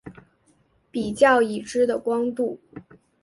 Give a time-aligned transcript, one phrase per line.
[0.89, 2.59] 比较已知的光度。